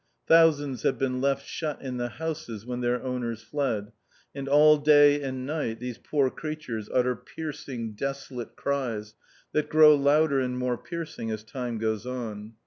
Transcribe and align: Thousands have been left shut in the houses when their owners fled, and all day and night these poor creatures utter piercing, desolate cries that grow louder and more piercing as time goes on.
Thousands 0.25 0.81
have 0.81 0.97
been 0.97 1.21
left 1.21 1.45
shut 1.45 1.79
in 1.79 1.97
the 1.97 2.09
houses 2.09 2.65
when 2.65 2.81
their 2.81 3.03
owners 3.03 3.43
fled, 3.43 3.91
and 4.33 4.49
all 4.49 4.77
day 4.77 5.21
and 5.21 5.45
night 5.45 5.79
these 5.79 5.99
poor 5.99 6.31
creatures 6.31 6.89
utter 6.91 7.15
piercing, 7.15 7.93
desolate 7.93 8.55
cries 8.55 9.13
that 9.51 9.69
grow 9.69 9.93
louder 9.93 10.39
and 10.39 10.57
more 10.57 10.75
piercing 10.79 11.29
as 11.29 11.43
time 11.43 11.77
goes 11.77 12.07
on. 12.07 12.53